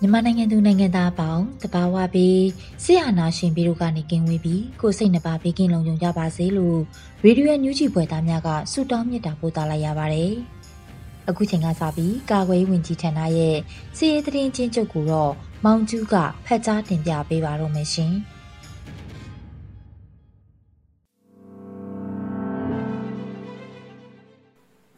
[0.00, 2.42] မြန်မာနိုင်ငံသူနိုင်ငံသားအပေါင်းတဘာဝပြီး
[2.84, 6.80] ဆရာနာရှင်ပြီးတို့ကနေကင်းဝေးပြီးကိုစိတ်နှပါဘေးကင်းလုံခြုံကြပါစေလို့
[7.24, 10.32] ရေဒီယိုညူဂျီဖွယ်သားများကဆုတောင်းမြတ်တာပို့သလာရပါတယ်။
[11.28, 13.56] အခုချိန်ကစပြီးကာကွယ်ရေးဝန်ကြီးဌာနရဲ့
[13.96, 15.32] စီရေးသတင်းချင်းချုပ်ကိုတော့
[15.64, 16.14] မောင်ကျူးက
[16.46, 18.14] ဖတ်ကြားတင်ပြပေးပါတော့မယ်ရှင်။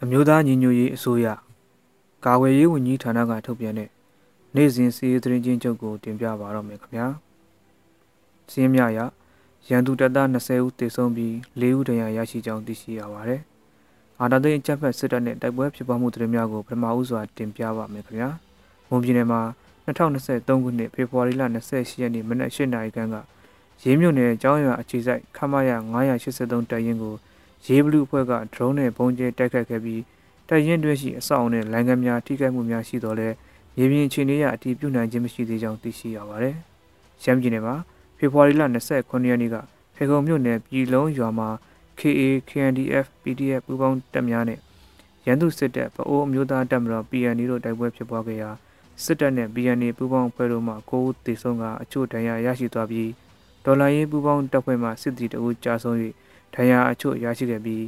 [0.07, 1.27] အမျိုးသားညီညွတ်ရေးအစိုးရ
[2.25, 3.89] ကာဝယ်ရေးဝန်ကြီးဌာနကထုတ်ပြန်တဲ့
[4.55, 7.07] နေ့စဉ်စီးရေးသတင်းချင်းချုပ်ကိုတင်ပြပါတော့မယ်ခင်ဗျာ
[8.51, 8.99] စီးရင်မြရ
[9.69, 13.41] ရန်သူတပ်သား20ဦးသေဆုံးပြီး4ဦးဒဏ်ရာရရှိကြောင်းသိရှိရပါတယ်
[14.21, 18.31] အာဏာသိမ်းအကြမ်းဖက်စစ်တပ်နဲ့တိုက်ပွဲဖြစ်ပွားမှုသတင်းများကိုပထမဦးစွာတင်ပြပါမယ်ခင်ဗျာ
[18.89, 19.41] မွန်ပြည်နယ်မှာ
[19.87, 23.17] 2023ခုနှစ်ဖေဖော်ဝါရီလ28ရက်နေ့မနက်8:00နာရီခန့်က
[23.83, 25.71] ရေးမြို့နယ်ကျောင်းရွာအခြေစိုက်ခမရ
[26.25, 27.15] 983တပ်ရင်းကို
[27.67, 30.03] ရေးဘလူးအဖွဲ့ကဒရုန်းနဲ့ပုံကျဲတိုက်ခတ်ခဲ့ပြီး
[30.49, 33.29] တပ်ရင်းတွဲရှိအဆောက်အုံနဲ့လိုင်းကမ်းများထိခိုက်မှုများရှိတော်လဲ
[33.77, 36.55] မြေပြင်အခြေအနေအရအတည်ပြုနိုင်ခြင်းမရှိသေးကြောင်းသိရှိရပါတယ်။
[37.23, 37.75] ရှမ်းပြည်နယ်မှာ
[38.19, 38.63] ဖေဖော်ဝါရီလ
[38.93, 39.57] 29ရက်နေ့က
[39.97, 41.49] ဖေကုံမြို့နယ်ပြည်လုံးရွာမှာ
[42.01, 44.59] KA KNDF PDF ပူးပေါင်းတပ်များနဲ့
[45.27, 48.51] ရန်သူစစ်တပ်ပအိုးအမျိုးသားတပ်မတော် PNA တို့တိုက်ပွဲဖြစ်ပွားခဲ့ရာ
[49.05, 53.11] စစ်တပ်နဲ့ PNA ပူးပေါင်းအဖွဲ့တို့မှ9ဦးသေဆုံးကအချို့ဒဏ်ရာရရှိသွားပြီး
[53.65, 55.97] ဒေါ်လာရေးပူးပေါင်းတပ်ဖွဲ့မှစစ်တီတအုပ်ကြာဆုံး၍
[56.55, 57.83] ဒဏ်ရာအချို့ရရှိခဲ့ပြီး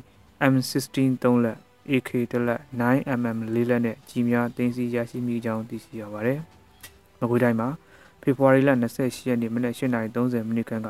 [0.53, 1.59] M16 3လက်
[1.91, 6.41] AK တလက် 9mm 4လက်နဲ့ကြီးများတင်စီရရှိမိကြောင်းသိရှိရပါတယ်။
[7.21, 7.69] မကွေးတိုင်းမှာ
[8.21, 10.89] ဖေဖော်ဝါရီလ28ရက်နေ့မနက်8:30မိနစ်ခန့်က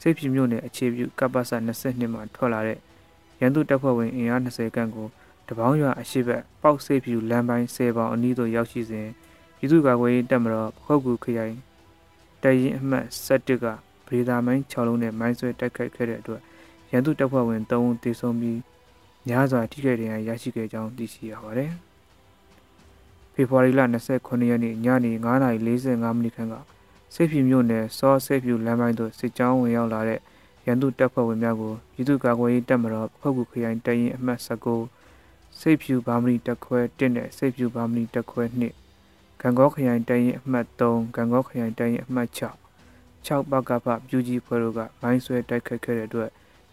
[0.00, 1.40] စိတ်ပြမြို့နယ်အခြေပြုကပ္ပစ
[1.78, 2.78] 22မှာထွက်လာတဲ့
[3.40, 5.06] ရန်သူတပ်ဖွဲ့ဝင်အင်အား20ခန့်ကို
[5.48, 9.08] တပေါင်းရွာအရှိဘက်ပေါက်စိတ်ပြလမ်းပိုင်း10ပေါင်အနီးသို့ရောက်ရှိစဉ်
[9.56, 11.54] ပြည်သူ့ကာကွယ်ရေးတပ်မတော်ပခုတ်ကူခရိုင်
[12.42, 13.64] တရင်အမှတ်7က
[14.08, 16.42] ဗေဒါမိုင်း6လုံးနဲ့မိုင်းဆွဲတိုက်ခိုက်ခဲ့တဲ့အတွက်
[16.90, 18.60] ရန်သူတပ်ဖွဲ့ဝင်3ဦးသေဆုံးပြီး
[19.26, 21.70] များစွာထိခိုက်ဒဏ်ရာရရှိခဲ့ကြောင်းသိရှိရပါတယ်။
[23.32, 23.80] ဖေဖော်ဝါရီလ
[24.14, 26.54] 29ရက်နေ့ညနေ9:45မိနစ်ခန့်က
[27.14, 30.20] စိတ်ဖြူမြို့နယ်စောစိတ်ဖြူလမ်းပိုင်းသို့စစ်ကြောင်းဝင်ရောက်လာတဲ့
[30.66, 34.40] ရန်သူတပ်ဖွဲ့ဝင်များကိုပြည်သူ့ကာကွယ်ရေးတပ်မတော်ဖုတ်ကူခရိုင်တရင်အမှတ်
[34.98, 38.44] 19စိတ်ဖြူဘာမဏီတက်ခွဲ1နဲ့စိတ်ဖြူဘာမဏီတက်ခွဲ
[38.92, 42.40] 2ကံကောခရိုင်တရင်အမှတ်3ကံကောခရိုင်တရင်အမှတ်6
[43.26, 46.30] 6ပကဖပြူကြီးဖွဲ့တို့ကမိုင်းဆွဲတိုက်ခတ်ခဲ့တဲ့အတွက်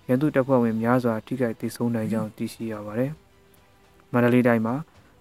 [0.08, 3.12] ရန်သူတပ်ဖွဲ့ဝင်များစွာထိခိုက်ဒေဆုံးနိုင်ကြောင်းသိရှိရပါတယ်။
[4.12, 4.76] မန္တလေးတိုင်းမှာ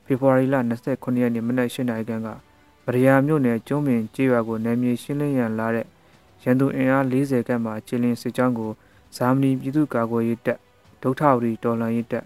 [0.04, 0.56] ဖေဖော်ဝါရီလ
[0.88, 2.28] 29ရက်နေ့မနက်၈နာရီခန့်က
[2.87, 5.87] ဗရယာမြို့နယ်ကျွန်းပင်ကျေးရွာကိုနယ်မြေရှင်းလင်းရန်လာတဲ့
[6.42, 8.71] ရန်သူအင်အား40ခန့်မှခြေလင်းစစ်ကြောင်းကို
[9.16, 10.59] ဇာမနီပြည်သူ့ကာကွယ်ရေးတပ်
[11.03, 12.25] ဒုထဝရီတော်လှန်ရေးတပ်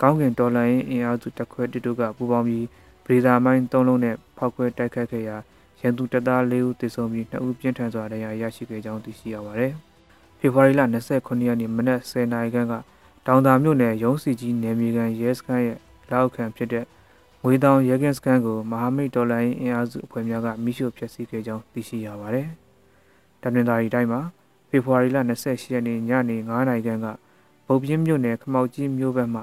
[0.00, 2.66] ကောင်းကင်တော်လှန်ရေးအင်အားစုတပ်ခွဲတစ်တို့ကပူးပေါင်းပြီး
[3.04, 5.36] ဗရီဒါမိုင်း၃လုံးနဲ့ဖောက်ခွဲတိုက်ခတ်ခဲ့ရာ
[5.80, 9.74] ရန်သူတပ်သား၄ဦးသေဆုံးပြီး2ဦးပြင်းထန်စွာဒဏ်ရာရရှိခဲ့ကြောင်းသိရှိရပါတယ်။
[10.38, 10.82] ဖေဖော်ဝါရီလ
[11.14, 12.74] 29ရက်နေ့မနက်10:00နာရီခန့်က
[13.26, 15.78] တောင်သာမြို့နယ်ရုံးစီကြီးနယ်မြေကန်ရဲစခန်းရဲ့
[16.10, 16.84] လောက်ခံဖြစ်တဲ့
[17.42, 22.48] ငွေတောင်ရဲကင်းစခန်းကိုမဟာမိတ်ဒေါ်လာရင်းအင်အားစုအဖွဲ့များကမိရှို့ဖျက်ဆီးခဲ့ကြောင်းသိရှိရပါတယ်။
[23.42, 24.20] တမင်သာရီတိုင်းမှာ
[24.68, 27.06] ဖေဖော်ဝါရီလ28ရက်နေ့ညနေ9:00နာရီခန့်က
[27.66, 29.40] ဗုတ်ပြင်းမြို့နယ်ခမောက်ကြီးမြို့ဘက်မှ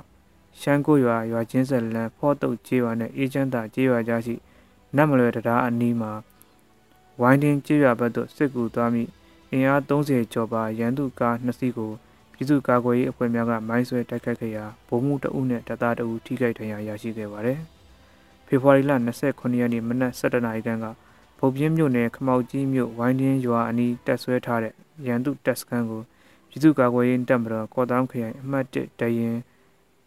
[0.59, 4.35] ရှမ်းကိုရွာရွာချင်းဆက်လန်ဖော့တုတ်ကျေးရွာနဲ့အေးချမ်းသာကျေးရွာကြားရှိ
[4.95, 6.11] နတ်မလွယ်တရားအနီးမှာ
[7.21, 9.03] ဝိုင်းတင်းကျေးရွာဘက်သို့စစ်ကူသွားမိ
[9.55, 11.91] အင်အား30ကျော်ပါရန်သူကား2စီးကို
[12.33, 17.59] ပြည်သူ့ကာကွယ်ရေးအဖွဲ့များကမိုင်းဆွဲတိုက်ခိုက်ခဲ့ရာဗိုလ်မှူးတအုပ်နဲ့တပ်သားတအုပ်ထိခိုက်ဒဏ်ရာရရှိခဲ့ပါတယ်။
[18.47, 18.91] ဖေဖော်ဝါရီလ
[19.25, 20.85] 29ရက်နေ့မနက်7:00နာရီခန့်က
[21.39, 24.73] ဗုတ်ပြင်းမြို့နယ်ခမောက်ကြီးမြို့ဝိုင်းတင်းရွာအနီးတပ်ဆွဲထားတဲ့
[25.07, 26.01] ရန်သူတပ်စခန်းကို
[26.49, 29.37] ပြည်သူ့ကာကွယ်ရေးတပ်မတော်ကော်တောင်းခရိုင်အမှတ်1တရင်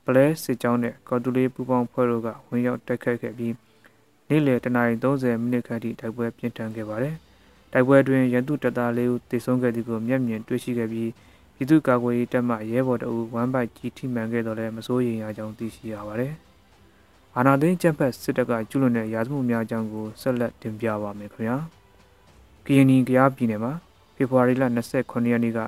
[0.05, 3.55] ပလဲစစ်ကြောင်းနဲ့ကော်တူလေးပူပေါင်းဖွဲ့တို့ကဝင်ရောက်တိုက်ခိုက်ခဲ့ပြီး
[4.29, 7.17] နေ့လယ်တနာရီ30မိနစ်ခန့်ထိတိုက်ပွဲပြင်းထန်ခဲ့ပါတယ်။
[7.73, 11.11] တိုက်ပွဲတွင်ရန်သူတပ်သားလေးဦးသေဆုံးခဲ့သည်ကိုမျက်မြင်တွေ့ရှိခဲ့ပြီး
[11.55, 16.32] ပြည်သူ့ကာကွယ်ရေးတပ်မှရဲဘော်တအူဝမ်ဘိုက်ကြီးထိမှန်ခဲ့တော့လည်းမစိုးရိမ်ရကြောင်းသိရှိရပါတယ်။
[17.37, 21.56] အာနာသိန်းကျပ်ဖက်စစ်တပ်ကကျူးလွန်တဲ့ရာဇမှုများအကြောင်းကိုဆက်လက်တင်ပြပါမယ်ခင်ဗျာ။
[22.67, 23.73] ကရင်နီကရားပြည်နယ်မှာ
[24.14, 24.64] ဖေဖော်ဝါရီလ
[24.97, 25.59] 29ရက်နေ့က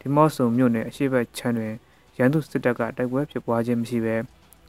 [0.00, 1.74] ဒီမော့ဆုံမြို့နယ်အရှိတ်ချမ်းတွင်
[2.18, 4.16] ရန်သူစစ်တပ်ကတိုက်ပွဲဖြစ်ပွားခြင်းမရှိဘဲ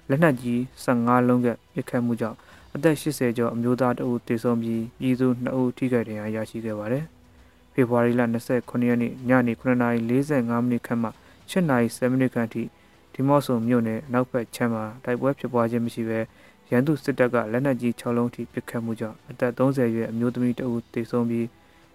[0.10, 2.38] လက်နက်ကြီး15လုံးကပစ်ခတ်မှုကြောင့်
[2.76, 7.06] အသက်80ကျော်အမျိုးသားတအုပ်တေဆုံးပြီးပြည်သူ2ဦးထိခိုက်ဒဏ်ရာရရှိခဲ့ပါတယ်။
[7.74, 8.22] ဖေဖော်ဝါရီလ
[8.54, 11.10] 29ရက်နေ့ညနေ9:45မိနစ်ခန့်မှ
[11.52, 12.64] 7:7မိနစ်ခန့်ထိ
[13.14, 16.20] ဒီမော့ဆုံမြို့နယ်နောက်ဘက်ချမ်းမှာတိုက်ပွဲဖြစ်ပွားခြင်းမရှိဘဲ
[16.72, 21.48] ရန်သူစစ်တပ်ကလက်နက်ကြီး6လုံးထိပစ်ခတ်မှုကြောင့်အသက်30ရွယ်အမျိုးသမီးတအုပ်တေဆုံးပြီး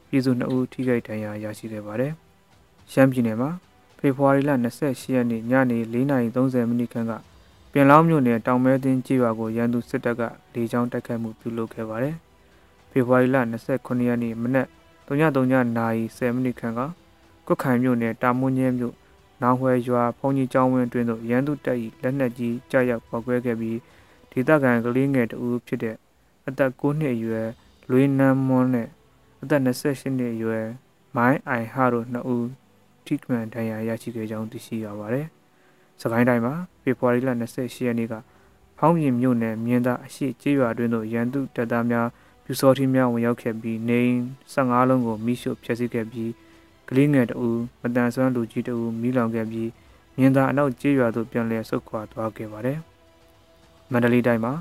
[0.09, 2.13] ပြည်သူ2ဦးထိခိုက်ဒဏ်ရာရရှိခဲ့ပါတယ်။
[2.93, 3.51] ရှမ်းပြည်နယ်မှာ
[3.99, 4.51] ဖေဖော်ဝါရီလ
[4.83, 7.36] 28ရက်နေ့ညနေ4:30မိနစ်ခန့်ကပြ
[7.81, 10.23] င်လောင်းမြို့နယ်တောင်မဲသင်းကြီးရွာကိုရန်သူစစ်တပ်က
[10.55, 12.17] လေကြောင်းတိုက်ခိုက်မှုပြုလုပ်ခဲ့ပါတယ်။
[12.91, 13.37] ဖေဖော်ဝါရီလ
[13.73, 14.67] 29ရက်နေ့မနက်
[15.07, 16.81] 3:30နာရီ10မိနစ်ခန့်က
[17.47, 18.95] ကွတ်ခိုင်မြို့နယ်တာမွန်းကျဲမြို့
[19.43, 23.79] နောင်ဝဲရွာဖုန်ကြီးကျောင်းဝင်းတွင်သို့ရန်သူတပ်၏လက်နက်ကြီးကြားရောက်ပေါက်ကွဲခဲ့ပြီး
[24.33, 25.97] ဒေသခံကလေးငယ်တဦးဖြစ်တဲ့
[26.47, 27.49] အသက်9နှစ်အရွယ်
[27.91, 28.89] လွေးနန်းမွန်းနဲ့
[29.43, 30.67] အသက်28နှစ်အရွယ်
[31.17, 32.49] မိုင်းအိုင်ဟာတို့နှစ်ဦး
[33.07, 35.27] ထိမှန်ဒဏ်ရာရရှိခဲ့ကြောင်းသိရှိရပါတယ်။
[36.01, 38.15] စကိုင်းတိုင်းမှာဖေဖော်ဝါရီလ28ရက်နေ့က
[38.79, 42.09] ဖောင်းပြင်မြို့နယ်မြင်းသားအရှိကျေးရွာတွင်သို့ရန်သူတပ်သားများ
[42.45, 44.01] ပြူစောထီးများဝင်ရောက်ခဲ့ပြီးနေ
[44.53, 46.31] 15လုံးကိုမိရှို့ဖျက်ဆီးခဲ့ပြီး
[46.89, 49.71] ကလေးငယ်တဦးမတန်ဆွမ်းလူကြီးတဦးမိလောင်ခဲ့ပြီး
[50.17, 52.79] မြင်းသားအနောက်ကျေးရွာသို့ပြန်လည်ဆုတ်ခွာသွားခဲ့ပါတယ်။
[53.93, 54.53] မန္တလေးတိုင်းမှာ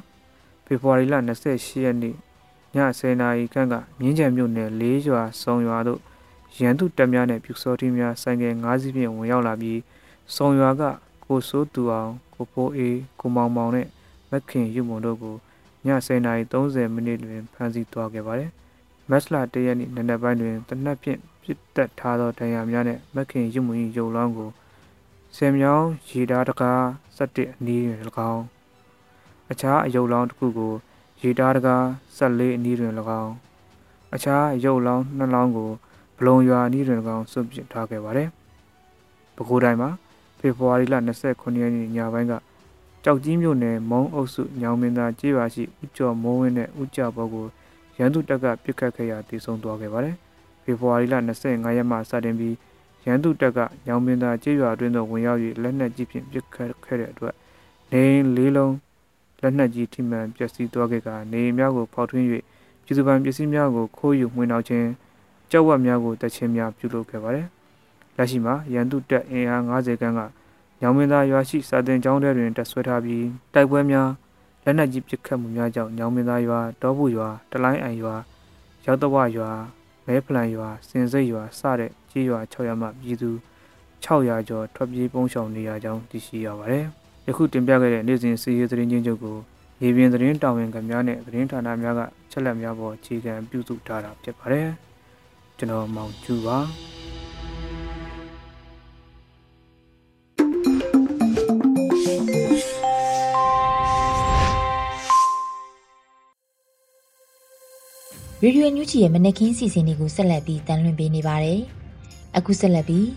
[0.66, 1.16] ဖေဖော်ဝါရီလ
[1.50, 2.16] 28ရက်နေ့ည
[2.76, 6.00] 10:00နာရီခန့်ကမြင်းကြံမြို့နယ်၄ရွာစုံရွာသို့
[6.60, 9.80] ရန်သူတပ်များနဲ့ပြူစောတိများဆိုင်ကယ်၅စီးဖြင့်ဝင်ရောက်လာပြီး
[10.36, 10.84] စုံရွာက
[11.28, 13.88] ကိုစိုးသူအောင်ကိုဖိုးအေးကိုမောင်မောင်နဲ့
[14.32, 15.36] မခင်ရုံမုံတို့ကို
[15.86, 18.52] ည10:30မိနစ်တွင်ဖမ်းဆီးသွားခဲ့ပါတယ်။
[19.10, 24.50] မက်စလာတရက်နေ့နံနက်ပိုင်းတွင်တနက်ဖြင့်ပြစ်တက်ထားသောဒဏ်ရာများနဲ့မခင်ရုံမုံ၏ရုပ်လောင်းကို
[25.36, 26.82] ဆယ်မြောင်းရေဓာတကား
[27.18, 28.00] 17အနီးတွင်၎
[28.32, 28.44] င်း
[29.52, 30.74] အခြားအယုတ်လောင်းတစ်ခုကို
[31.22, 31.84] ရေဓာတကား
[32.18, 33.34] 14အနီးတွင်၎င်း
[34.16, 35.70] အခြားအယုတ်လောင်း2လောင်းကို
[36.18, 38.30] ဘလုံရွာအနီးတွင်၎င်းစွန့်ပစ်ထားခဲ့ပါတယ်။
[39.36, 39.90] ပဲခူးတိုင်းမှာ
[40.46, 40.96] ဖေဖော်ဝါရီလ
[41.28, 42.34] 29ရက်နေ့ညပိုင်းက
[43.04, 47.46] ကြောက်ကြီးမြို့နယ်မုံအုပ်စုညောင်မင်းသားကျေးရွာရှိဥကျော်မိုးဝင်းနဲ့ဥကြဘောကို
[47.98, 50.16] ရန်သူတပ်ကပစ်ခတ်ခဲ့ရာတည်ဆုံသွားခဲ့ပါတယ်။
[50.64, 51.16] ဖေဖော်ဝါရီလ
[51.46, 52.56] 25ရက်မှစတင်ပြီး
[53.06, 57.36] ရန်သူတပ်ကညောင်မင်းသားကျေးရွာအတွင်းသို့ဝင်ရောက်၍လက်နက်ကြီးဖြင့်ပစ်ခတ်ခဲ့တဲ့အတွက်
[57.92, 58.04] နေ
[58.36, 58.74] လေးလုံး
[59.42, 62.26] လက်နက်ကြီးထိမှန်ပျက်စီးသွားခဲ့ကနေများကိုဖောက်ထွင်း၍
[62.84, 64.88] ပြည်သူ့ဗန်ပစ္စည်းများကိုခိုးယူမှွေနှောက်ခြင်း
[65.52, 67.48] ကြောက်ဝက်များကိုတက်ချင်းများပြုလုပ်ခဲ့ပါတယ်။
[68.18, 70.22] လက်ရှိမှာရန်သူတပ်အင်အား90ခန်းက
[70.82, 74.10] ညောင်မင်းသားရွာရှိစာတင်ကျောင်းထဲတွင်တက်ဆွဲထားပြီးတိုက်ပွဲများ
[74.64, 78.16] လက်နက်ကြီးပစ်ခတ်မှုများကြောင့်ညောင်မင်းသားရွာတောဘူးရွာတလိုင်းအိုင်ရွာ
[78.86, 79.50] ရောက်တဝရွာ
[80.06, 83.32] မဲဖလန်ရွာစင်စိတ်ရွာစတဲ့ကြီးရွာ6ရွာမှပြည်သူ
[84.04, 86.86] 600ကျော်ထွက်ပြေးပုန်းရှောင်နေရကြောင်းသိရှိရပါတယ်။
[87.28, 89.38] ယခုတင်ပြခဲ့တဲ့နေ့စဉ်စီးရေးသတင်းချင်းချုပ်ကို
[89.82, 92.02] ရေပြင်သတင်းတာဝန်ခံများနဲ့သတင်းဌာနများက
[92.32, 94.70] ချက်လက်များပေါ်အခြေခံပြုစုထားတာဖြစ်ပါတယ်။
[95.58, 96.58] ကျွန်တော်မောင်ကျူပါ
[108.44, 111.60] ရေဒီယိုညူချီရဲ့မနက်ခင်းစီစဉ်လေးကိုဆက်လက်ပြီးတန်လွှင့်ပေးနေပါတယ်။
[112.38, 113.08] အခုဆက်လက်ပြီး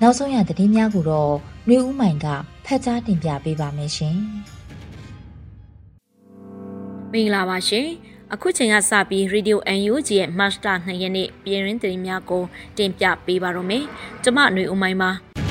[0.00, 1.32] နောက်ဆုံးရသတင်းများကိုတော့
[1.68, 2.26] နှွေဦးမိုင်က
[2.64, 4.16] ဖတ်ကြားတင်ပြပေးပါမယ်ရှင်။
[7.12, 7.86] မင်္ဂလာပါရှင်။
[8.32, 12.42] အခုချိန်ကစပြီး Radio UNG ရဲ့ Master 2ရက်နေ့ပြည်ရင်းသတင်းများကို
[12.78, 13.84] တင်ပြပေးပါရမယ်။
[14.24, 15.12] ကျမຫນွေဦးမိုင်းပါ။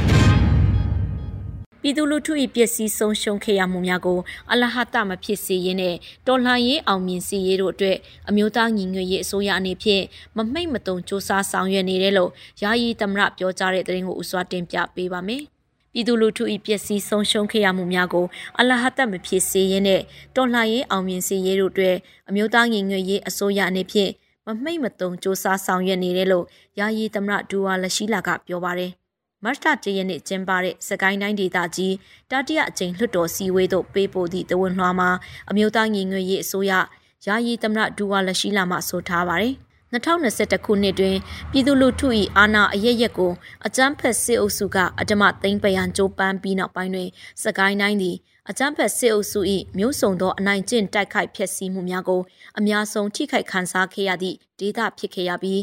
[1.85, 4.19] ပြည်သူလူထု၏ပျက်စီးဆုံးရှုံးခဲ့ရမှုများကို
[4.52, 7.97] အလဟတမဖြစ်စေရင်းနဲ့တော်လှန်ရေးအောင်မြင်စေရေးတို့အတွက်
[8.29, 10.05] အမျိုးသားညီညွတ်ရေးအစိုးရအနေဖြင့်
[10.37, 12.31] မမိတ်မတုံစ조사ဆောင်ရွက်နေတယ်လို့
[12.62, 15.43] ယာယီသမရပြောကြားတဲ့သတင်းကိုဥစွာတင်ပြပေးပါမယ်။
[15.93, 18.26] ပြည်သူလူထု၏ပျက်စီးဆုံးရှုံးခဲ့ရမှုများကို
[18.59, 20.02] အလဟတမဖြစ်စေရင်းနဲ့
[20.37, 21.97] တော်လှန်ရေးအောင်မြင်စေရေးတို့အတွက်
[22.29, 24.11] အမျိုးသားညီညွတ်ရေးအစိုးရအနေဖြင့်
[24.47, 26.45] မမိတ်မတုံစ조사ဆောင်ရွက်နေတယ်လို့
[26.79, 28.93] ယာယီသမရဒူဝါလရှိလာကပြောပါတယ်။
[29.44, 31.96] မတ်တာတရရက်နေ့ကျင်းပတဲ့စကိုင်းတိုင်းဒေသကြီး
[32.32, 35.10] တတိယအကြိမ်လွှတ်တော်စည်းဝေးသို့ပေးပို့သည့်တဝန်လွှာမှာ
[35.50, 36.74] အမျိုးသားညီညွတ်ရေးအစိုးရ
[37.25, 39.56] ယာယီသမရဒူဝါလရှိလာမှဆိုထားပါတယ်။
[39.94, 41.15] 2021ခုနှစ်တွင်
[41.51, 43.32] ပြည်သူလူထု၏အာဏာအရရက်ကို
[43.65, 47.10] အကြမ်းဖက်စစ်အုပ်စုကအဓမ္မသိမ်းပရန်ကြိုးပမ်းပြီးနောက်ပိုင်းတွင်
[47.44, 48.15] စကိုင်းတိုင်းသည်
[48.50, 49.39] အကြမ်းဖက်စစ်အုပ်စု၏
[49.77, 52.22] မျိုးစုံသောအနိုင်ကျင့်တိုက်ခိုက်ဖျက်ဆီးမှုများကို
[52.60, 55.62] အများဆုံးထိခိုက်ခံစားခဲ့ရသည့်ဒေသဖြစ်ခဲ့ရပြီး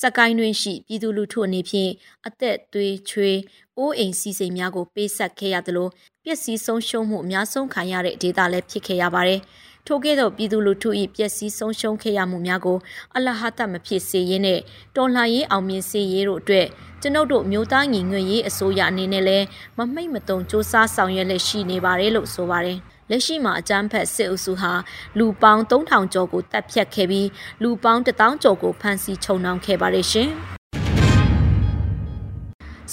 [0.00, 1.90] စကိုင်းတွင်ရှိပြည်သူလူထုအနေဖြင့်
[2.26, 3.38] အသက်သွေးချွေး
[3.78, 5.88] အိုးအိမ်စီစိမ်များကိုပေးဆက်ခဲ့ရသလို
[6.24, 9.40] ပျက်စီးဆုံးရှုံးမှုအများဆုံးခံရတဲ့ဒေသလည်းဖြစ်ခဲ့ရပါတယ်။
[9.86, 12.78] ဒထို့ကဲ့သို့ပြည်သူလူထု၏ပျက်စီးဆုံးရှုံးခဲ့ရမှုများကို
[13.16, 14.60] အလဟတမဖြစ်စေရင်းနဲ့
[14.96, 16.66] တော်လှန်ရေးအောင်မြင်စေရေးတို့အတွက်
[17.02, 19.46] ကျွန်ုပ်တို့မျိုးသားညီညွတ်ရေးအစိုးရအနေနဲ့လည်း
[19.78, 22.78] မမိတ်မတုံစ조사ဆောင်ရွက်လက်ရှိနေပါတယ်လို့ဆိုပါတယ်။
[23.10, 24.72] လက်ရှိမှာအကြမ်းဖက်စစ်အုပ်စုဟာ
[25.18, 27.28] လူပေါင်း3000ကျော်ကိုတပ်ဖြတ်ခဲ့ပြီး
[27.62, 30.30] လူပေါင်း1000ကျော်ကိုဖမ်းဆီးချုပ်နှောင်ခဲ့ပါတယ်ရှင်။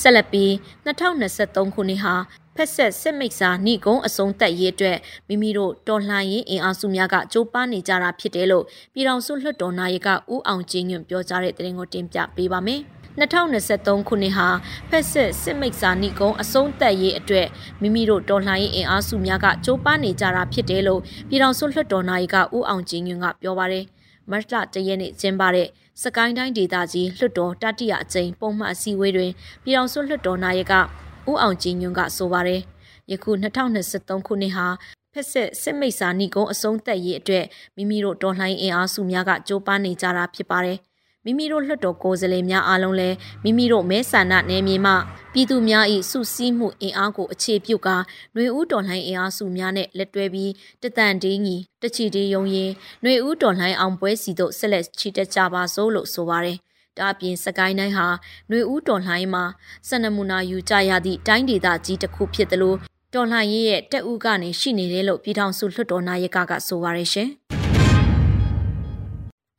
[0.01, 0.51] ဆက်လက်ပြီး
[0.85, 2.15] 2023ခုနှစ်ဟာ
[2.55, 12.81] ဖက်ဆက်စစ်မိတ်စာဏိကုံအစုံသက်ရေးအတွက်မိမိတို့တော်လှန်ရေးအင်အားစုများကကြိုးပမ်းနေကြတာဖြစ်တယ်လို့ပြည်ထောင်စုလွှတ်တော်နာယကဦးအောင်ကျင်းညွန့်ပြောကြားတဲ့သတင်းကိုတင်ပြပေးပါမယ်။
[13.21, 14.47] 2023ခုနှစ်ဟာ
[14.89, 17.47] ဖက်စစ်စစ်မိတ်စာဏိကုံအစုံသက်ရေးအတွက်
[17.81, 23.85] မိမိတို့တော်လှန်ရေးအင်အားစုများကကြိုးပမ်းနေကြတာဖြစ်တယ်လို့ပြည်ထောင်စုလွှတ်တော်နာယကဦးအောင်ကျင်းညွန့်ကပြောပါတယ်။
[24.31, 25.67] မတ်လတရက်နေ့ကျင်းပတဲ့
[26.01, 29.31] စကိုင်းတိုင်းဒေသကြီးလွှတ်တော်တတိယအကြိမ်ပုံမှန်အစည်းအဝေးတွင်
[29.63, 30.73] ပြည်ထောင်စုလွှတ်တော်နာယက
[31.29, 32.61] ဦးအောင်ကြည်ညွန့်ကဆိုပါတယ်
[33.11, 34.67] ယခု2023ခုနှစ်ဟာ
[35.13, 37.45] ဖက်ဆက်စစ်မိတ်စာဏိကုံအဆုံးသက်ရေးအတွက်
[37.75, 40.77] မိမိတို့တော်လှန်အင်အားစုများကကြိုးပမ်းနေကြတာဖြစ်ပါတယ်
[41.24, 44.92] မိမိတို့လွှတ်တော်ကိုယ်စားလှယ်များအားလုံးလည်းမိမိတို့မဲဆန္ဒနယ်မြေမှ
[45.32, 47.96] ပြည်သူများ၏စုစည်းမှုအင်အားကိုအခြေပြုကာ
[48.32, 50.52] ຫນွေဦးတော်လှန်အင်အားစုများနဲ့လက်တွဲပြီး
[50.82, 52.70] တတန်တေးညီတချီတေးယုံရင်
[53.02, 56.58] ຫນွေဦးတော်လှန်အောင်ပွဲစီတို့ဆက်လက်ချီတက်ကြပါစို့လို့ဆိုပါတယ်
[56.98, 58.06] ဒါအပြင်စကိုင်းတိုင်းဟာ
[58.48, 59.44] ຫນွေဦးတော်လှန်ရေးမှာ
[59.88, 62.76] စနမူနာယူကြရသည့်တိုင်းဒေသကြီးတစ်ခုဖြစ်တယ်လို့
[63.14, 67.30] တော်လှန်ရေးရဲ့တက်ဦးကနေရှိနေတယ်လို့ပြည်ထောင်စုလွှတ်တော်နာယကကဆိုပါရရှင်။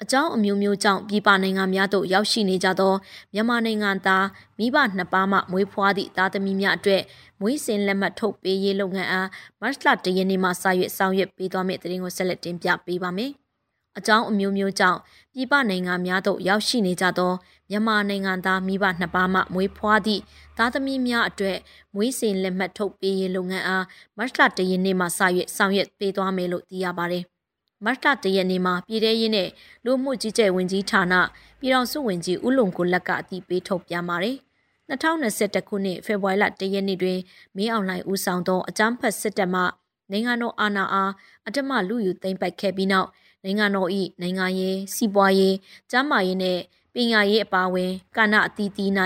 [0.03, 2.95] အကြောင်းအမျိုးမျိုးကြောင့်ပြည်ပနိုင်ငံများသို့ရောက်ရှိနေကြသော
[3.33, 4.27] မြန်မာနိုင်ငံသား
[4.59, 7.03] မိဘနှစ်ပါးမှမွေးဖွားသည့်သားသမီးများအတွက်
[7.41, 9.29] မွေးစင်လက်မှတ်ထုတ်ပေးရေးလုပ်ငန်းအား
[9.61, 13.33] မတ်လတရနေ့မှစရွက်ဆောင်ရွက်ပေးသွားမယ့်တဲ့ရင်ကိုဆက်လက်တင်ပြပေးပါမယ်။
[13.99, 14.99] အကြောင်းအမျိုးမျိုးကြောင့်
[15.35, 17.33] ပြည်ပနိုင်ငံများသို့ရောက်ရှိနေကြသော
[17.71, 20.23] မြန်မာနိုင်ငံသားမိဘနှစ်ပါးမှမွေးဖွားသည့်
[20.59, 21.59] သားသမီးများအတွက်
[21.95, 23.85] မွေးစင်လက်မှတ်ထုတ်ပေးရေးလုပ်ငန်းအား
[24.17, 27.25] မတ်လတရက်နေ့မှစရွက်ဆောင်ရွက်ပေးသွားမယ်လို့သိရပါတယ်။
[27.85, 29.49] မတ်လတရက်နေ့မှာပြည်ထရေးနဲ့
[29.85, 31.15] လူမှုကြီးကြပ်ဝင်ကြီးဌာန
[31.61, 34.37] ပြည်ထောင်စုဝင်ကြီးဦးလုံကိုလက်ကအတိပေးထုတ်ပြန်ပါတယ်။
[34.91, 37.19] 2021ခုနှစ်ဖေဖော်ဝါရီလတရက်နေ့တွင်
[37.57, 39.63] မင်းအောင်လှိုင်ဦးဆောင်သောအကြမ်းဖက်စစ်တပ်မှ
[40.11, 41.13] နိုင်ငံတော်အာဏာအား
[41.47, 43.09] အတမလူယူသိမ်းပိုက်ခဲ့ပြီးနောက်
[43.45, 43.91] နိုင်ငံတော်၏
[44.21, 45.57] နိုင်ငံရေးစီးပွားရေး
[45.91, 46.59] ကျန်းမာရေးနဲ့
[46.95, 48.91] ပညာရေးအပါအဝင်ကာဏအသီးသီး၌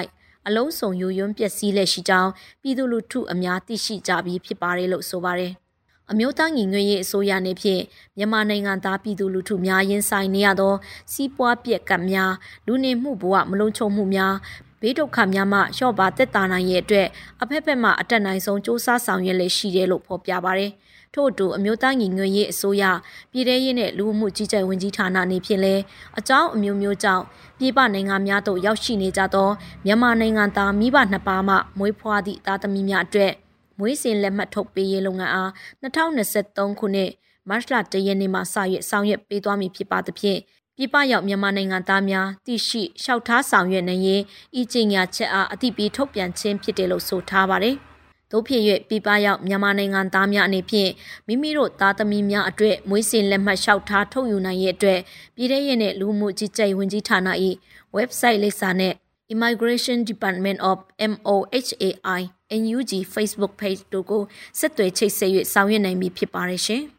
[0.46, 2.30] အလုံးစုံယိုယွန်းပျက်စီးလက်ရှိကြောင်း
[2.62, 5.54] ပြည်သူလူထုအများသိရှိကြပြီးဖြစ်ပါတယ်လို့ဆိုပါတယ်။
[6.10, 7.82] အမျိုးသားညီညွတ်ရေးအစိုးရနေဖြင့်
[8.16, 10.74] မြန်မာနိုင်ငံသားပြည်သူလူထုများရင်ဆိုင်နေရသော
[11.12, 12.32] စီးပွားပြက်ကပ်များ
[12.66, 14.34] လူနေမှုဘဝမလုံးချုံမှုများ
[14.80, 17.08] ဘေးဒုက္ခများမှလျှော့ပါသက်သာနိုင်ရဲ့အတွက်
[17.42, 20.72] အဖက်ဖက်မှအတက်နိုင်ဆုံးစ조사ဆောင်ရွက်လက်ရှိတယ်လို့ဖော်ပြပါရယ်။
[21.14, 22.84] ထို့အတူအမျိုးသားညီညွတ်ရေးအစိုးရ
[23.32, 25.74] ပြည်ထရေးနဲ့လူမှုကြီးကြပ်ဝင်ကြီးဌာနနေဖြင့်လဲ
[26.18, 27.24] အကြောင်းအမျိုးမျိုးကြောင့်
[27.58, 29.48] ပြည်ပနိုင်ငံများသို့ရောက်ရှိနေကြသော
[29.86, 33.32] မြန်မာနိုင်ငံသားမိဘနှစ်ပါးမှမွေးဖွားသည့်သားသမီးများအတွက်
[33.80, 35.50] မွေးစင်လက်မှတ်ထုတ်ပေးရေးလုပ်ငန်းအား
[35.82, 37.10] 2023ခုနှစ်
[37.48, 40.38] မတ်လတရက်နေ့မှစရွက်ဆောင်ရွက်ပေးသွားမည်ဖြစ်ပါသဖြင့်
[40.76, 44.22] ပြည်ပရောက်မြန်မာနိုင်ငံသားများသိရှိလျှောက်ထားဆောင်ရွက်နေရင်
[44.60, 47.76] ဤကျင့်ညာချက်အားအသိပေးထုတ်ပြန်ခြင်းဖြစ်တယ်လို့ဆိုထားပါတယ်။
[48.30, 50.90] တို့ဖြစ်၍ပြပရောက်မြန်မာနိုင်ငံသားများအနေဖြင့်
[51.26, 55.00] မိမိတို့သားသမီးများအတွက်မွေးစင်လက်မှတ်လျှောက်ထားထုတ်ယူနိုင်ရဲ့အတွက်
[55.36, 57.28] ပြည်ထရေးနဲ့လူမှုကြီးကြပ်ဝင်ကြီးဌာန၏
[57.96, 58.94] website လိပ်စာနဲ့
[59.32, 60.78] Immigration Department of
[61.12, 62.22] MOHAI
[62.60, 64.22] NUG Facebook page တို့ကို
[64.58, 66.82] ဆက်သွယ်ချိတ်ဆက်၍ဆောင်ရွက်နိုင်ပြီဖြစ်ပါတယ်ရှင်။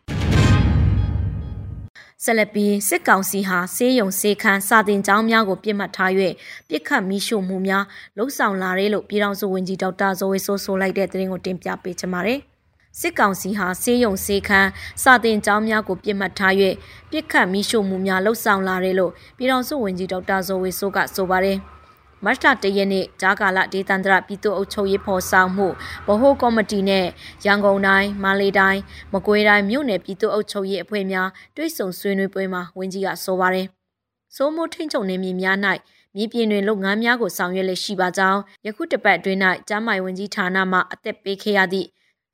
[2.24, 6.12] ဆက်လက်ပြီးစစ်ကောင်စီဟာဆေးရုံဆေးခန်းစာတင်ကျောင်းများကိုပြစ်မှတ်ထား၍
[6.70, 7.84] ပြစ်ခတ်မိရှုမှုများ
[8.18, 12.40] လှုပ်ဆောင်လာတယ်လို့ပြည်ထောင်စုဝန်ကြီးဒေါက်တာဇော်ဝေဆိုးဆိုလိုက်တဲ့သတင်းကိုတင်ပြပေးချင်ပါတယ်။
[13.00, 14.70] စစ်ကောင်စီဟာဆေးရုံဆေးခန်း
[15.04, 16.54] စာတင်ကျောင်းများကိုပြစ်မှတ်ထား၍
[17.12, 21.60] ပြစ်ခတ်မိရှုမှုများလှုပ်ဆောင်လာတယ်လို့ပြည်ထောင်စုဝန်ကြီးဒေါက်တာဇော်ဝေဆိုးကဆိုပါတယ်။
[22.26, 25.68] မတ်လတရက်နေ့ဂျာကာလဒေသန္တရပြည်သူ့အုပ်ချုပ်ရေးဖော်ဆောင်မှု
[26.08, 27.06] ဗဟိုကော်မတီနဲ့
[27.46, 28.82] ရန်ကုန်တိုင်းမန္တလေးတိုင်း
[29.14, 33.68] မကွေးတိုင်းမြို့နယ်ပြည်သူ့အုပ်ချုပ်ရေးအဖွဲ့များတွဲဆုံဆွေးနွေးပွဲမှာဝန်ကြီးကဆိုပါတယ်။
[34.36, 35.58] စိုးမိုးထိန်ချုပ်နေမြေများ၌
[36.16, 41.88] မြေပြင်တွင်လုပ်ငန်းများကိုဆောင်ရွက်လက်ရှိပါကြောင်းယခုတပတ်အတွင်း၌ကျမ်းမာရေးဝန်ကြီးဌာနမှအသက်ပေးခဲ့ရသည့်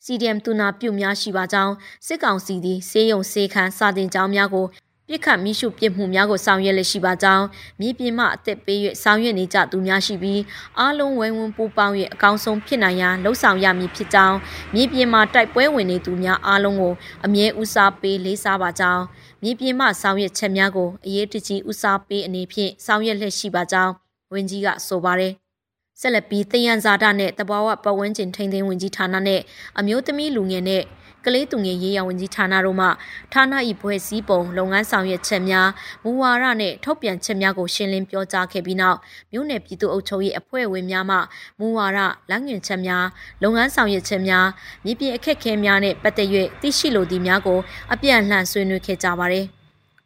[0.06, 1.74] CDM တူနာပြုများရှိပါကြောင်း
[2.08, 4.66] စစ်ကောင်စီသည်စေယုံစေခန်းစာတင်ကြောင်းများကို
[5.10, 7.46] ပြစ်ခတ်မိရှုပြစ်မှုများကိုဆောင်ရွက်လက်ရှိပါကြောင်း
[7.80, 10.42] မြေပြင်မှအသက်ပေး၍ဆောင်ရွက်နေကြသူများရှိပြီး
[10.80, 14.38] အားလုံးဝိုင်းဝန်းပူးပေါင်း၍အကောင်းဆုံးဖြစ်နိုင်ရန်လှုံ့ဆော်ရမည်ဖြစ်ကြောင်း
[14.74, 16.94] မြေပြင်မှာတိုက်ပွဲဝင်နေသူများအားလုံးကို
[17.26, 19.04] အမြဲဦးစားပေးလေးစားပါကြောင်း
[19.44, 23.94] မြေပြင်မှဆောင်ရွက်ချက်များကိုအရေးတကြီးဦးစားပေးအနေဖြင့်ဆောင်ရွက်လက်ရှိပါကြောင်း
[24.34, 25.34] ဝန်ကြီးကဆိုပါတယ်
[26.02, 29.42] ဆက်လက်ပြီးတယန်ဇာတာနဲ့တဘာဝပတ်ဝန်းကျင်ထိန်းသိမ်းဝင်ကြီးဌာနနဲ့
[29.80, 30.84] အမျိုးသမီးလူငယ်နဲ့
[31.28, 32.88] ကကလေးသူငယ်ရေးရာဝန်ကြီးဌာနတို့မှ
[33.34, 35.70] ဌာန၏ဘွဲ့စည်းပုံလုပ်ငန်းဆောင်ရွက်ချက်များ
[36.04, 38.98] မူဝါဒနှင့်ထုတ်ပြန်ချက်များကိုရှင်းလင်းပြောကြားခဲ့ပြီးနောက်
[39.32, 41.18] မြို့နယ်ပြည်သူ့အုပ်ချုပ်ရေးအဖွဲ့ဝင်များမှ
[41.60, 43.06] မူဝါဒလမ်းညွှန်ချက်များ
[43.44, 44.48] လုပ်ငန်းဆောင်ရွက်ချက်များ
[44.86, 46.30] မြေပြင်အခက်အခဲများနှင့်ပတ်သက်၍
[46.62, 47.60] သိရှိလိုသည့်များကို
[47.94, 49.48] အပြန်အလှန်ဆွေးနွေးခဲ့ကြပါသည်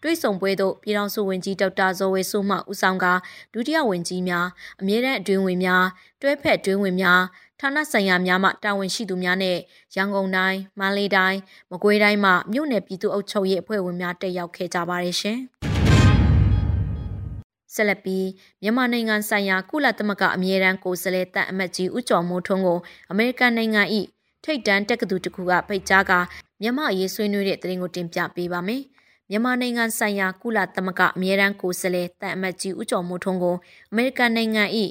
[0.01, 3.05] တွိဆုံပွဲသို့ပြည်ထောင်စုဝန်ကြီးဒေါက်တာဇော်ဝေဆိုးမှဦးဆောင်က
[3.53, 4.47] ဒုတိယဝန်ကြီးများ
[4.81, 5.85] အမြဲတမ်းအတွင်းဝင်များ
[6.21, 7.21] တွဲဖက်အတွင်းဝင်များ
[7.63, 9.57] ဌာနဆိုင်ရာများမှတာဝန်ရှိသူများနဲ့
[9.95, 11.37] ရန်ကုန်တိုင်း၊မန္တလေးတိုင်း၊
[11.71, 15.37] မကွေးတိုင်းမှမြို့နယ်ပြည်သူ့အုပ်ချုပ်ရေးအဖွဲ့ဝင်များတက်ရောက်ခဲ့ကြပါတယ်ရှင်။
[17.73, 18.27] ဆက်လက်ပြီး
[18.61, 22.79] မြန်မာနိုင်ငံဆိုင်ရာကုလသမဂ္ဂအမြဲတမ်းကိုယ်စားလှယ်တပ်အမတ်ကြီးဦးကျော်မိုးထွန်းကို
[23.11, 23.81] အမေရိကန်နိုင်ငံ၏
[24.43, 26.11] ထိတ်တန်းတက္ကသိုလ်တစ်ခုကဖိတ်ကြားက
[26.61, 28.81] မြန်မာအရေးဆွေးနွေးတဲ့သတင်းကိုတင်ပြပေးပါမယ်။
[29.29, 33.55] မြန်မာနိုင်ငံဆိုင်ရာကုလသမဂ္ဂအမြဲတမ်းကိုယ်စားလှယ်တပ်အမတ်ကြီးဦးကျော်မိုးထွန်းကို
[33.91, 34.63] အမေရိကန်နိုင်ငံ၏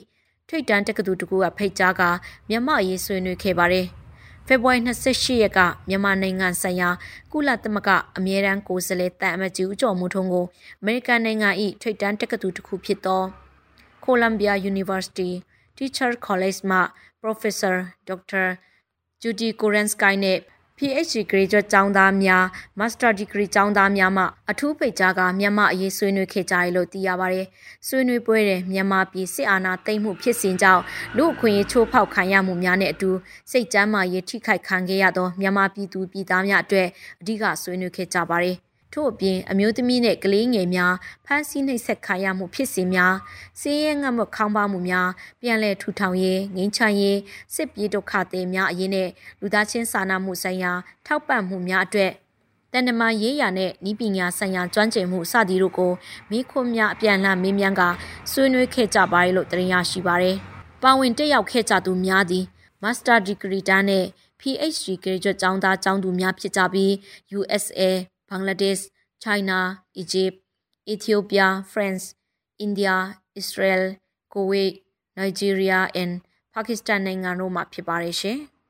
[0.50, 2.02] ထိတ်တန်းတက္ကသိုလ်တကူကဖိတ်ကြားက
[2.48, 3.86] မြန်မာရေးဆွေးနွေးခဲ့ပါတယ်။
[4.46, 6.88] ဖေဖော်ဝါရီ28ရက်ကမြန်မာနိုင်ငံဆိုင်ရာ
[7.32, 10.46] ကုလသမဂ္ဂအမြဲတမ်းကိုယ်စားလှယ်တန်အမတ်ကြီးဦးကျော်မိုးထွန်းကို
[10.80, 11.50] အမေရိကန်နိုင်ငံ၏
[11.82, 13.22] ထိပ်တန်းတက္ကသိုလ်တစ်ခုဖြစ်သော
[14.04, 15.30] Columbia University
[15.76, 16.78] Teacher College မှ
[17.22, 17.74] Professor
[18.08, 18.46] Dr.
[19.22, 20.38] Judy Korenskay နဲ့
[20.82, 22.44] PhD graduate ကျောင်းသားများ
[22.78, 27.46] Master Degree ကျောင်းသားများမှအထူးဖိတ်ကြားကမြန်မာအရေးဆွေးနွေးခဲ့ကြတယ်လို့သိရပါတယ်။
[27.86, 30.82] ဆွေးနွေးပွဲတွင်မြန်မာပြည်စစ်အာဏာသိမ်းမှုဖြစ်စဉ်ကြောင့်
[31.16, 33.10] လူအခွင့်အရေးချိုးဖောက်ခံရမှုများနဲ့အတူ
[33.50, 36.88] စိတ်ကြမ်းမာရေးထိခိုက်ခံခဲ့ရသောမြန်မာပြည်သူပြည်သားများအတွက်
[37.20, 38.58] အဓိကဆွေးနွေးခဲ့ကြပါတယ်။
[38.92, 40.94] ထို့အပြင်အမျိုးသမီးနဲ့ကလေးငယ်များ
[41.26, 43.14] ဖမ်းဆီးနှိပ်စက်ခံရမှုဖြစ်စဉ်များ
[43.60, 45.08] စီးရဲငတ်မှုခေါင်းပါမှုများ
[45.40, 47.18] ပြန်လည်ထူထောင်ရေးငင်းချမ်းရေး
[47.54, 49.08] စစ်ပြေးဒုက္ခသည်များအရေးနဲ့
[49.40, 50.72] လူသားချင်းစာနာမှုဆိုင်ရာ
[51.06, 52.12] ထောက်ပံ့မှုများအတွက်
[52.72, 55.92] တန်တမာရေးရာနဲ့ဤပညာဆိုင်ရာကျွမ်းကျင်မှုစသည်တို့ကို
[56.30, 57.82] မိခွန်းများအပြန်အလှန်မေးမြန်းက
[58.30, 60.36] ဆွေးနွေးခဲ့ကြပါတယ်လို့တင်ရရှိပါတယ်။
[60.82, 62.44] ပါဝင်တက်ရောက်ခဲ့ကြသူများသည်
[62.82, 64.06] Master Degree တန်းနဲ့
[64.40, 66.92] PhD Graduate ကျောင်းသားကျောင်းသူများဖြစ်ကြပြီး
[67.38, 67.80] USA
[68.30, 68.86] ဘင်္ဂလားဒေ့ရှ်
[69.24, 69.58] China,
[70.02, 70.36] Egypt,
[70.94, 72.04] Ethiopia, France,
[72.66, 72.96] India,
[73.40, 73.84] Israel,
[74.32, 74.72] Kuwait,
[75.18, 76.12] Nigeria and
[76.54, 78.38] Pakistan နိုင်ငံတို့မှာဖြစ်ပါတယ်ရှင်။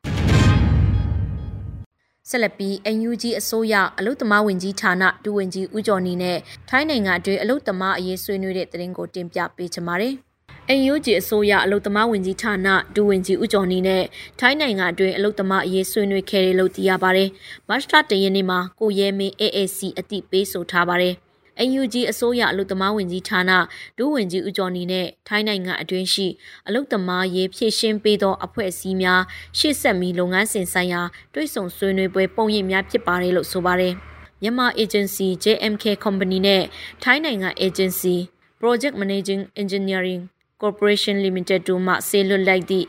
[2.29, 6.39] ဆက်လက်ပြီး NUG အစိုးရအလုသမားဝင်ကြီးဌာနဒူဝင်ကြီးဦးကျော်နီနဲ့
[6.69, 10.15] ထိုင်းနိုင်ငံအတွင်းအလုသမားအရေးဆွေးနွေးတဲ့သတင်းကိုတင်ပြပေးချင်ပါတယ်။
[10.79, 14.05] NUG အစိုးရအလုသမားဝင်ကြီးဌာနဒူဝင်ကြီးဦးကျော်နီနဲ့
[14.39, 17.29] ထိုင်းနိုင်ငံအတွင်းအလုသမားအရေးဆွေးနွေးခဲ့တယ်လို့သိရပါတယ်။
[17.69, 21.15] မတ်လတရက်နေ့မှာကိုရဲမင်း AAC အတိပေးဆိုထားပါတယ်။
[21.69, 23.51] NUG အစိုးရအလုသမားဝင်ကြီးဌာန
[23.99, 26.27] ဒူဝင်ကြီးဦးကျော်နီနဲ့ထိုင်းနိုင်ငံအတွင်းရှိ
[26.69, 29.23] အလုသမားရေးဖြည့်ရှင်းပေးသောအဖွဲ့အစည်းများ
[29.59, 31.03] ရှေ့ဆက်မီလုပ်ငန်းစဉ်ဆိုင်ရာ
[31.35, 33.95] တွိတ်ဆုံဆွေးနွေးပွဲပုံရိပ်များဖြစ်ပါတယ်လို့ဆိုပါတယ်။
[34.43, 36.63] မြန်မာ agency JMK company နဲ့
[37.03, 38.17] ထိုင်းနိုင်ငံ agency
[38.61, 40.23] Project Managing Engineering
[40.61, 42.87] Corporation Limited တို့မှဆေးလွတ်လိုက်သည့်